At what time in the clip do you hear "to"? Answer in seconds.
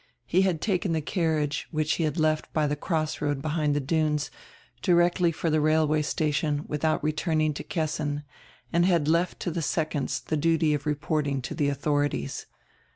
7.53-7.63, 9.41-9.51, 11.43-11.53